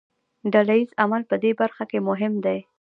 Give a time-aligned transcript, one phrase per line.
[0.53, 2.57] ډله ییز عمل په دې برخه کې مهم دی.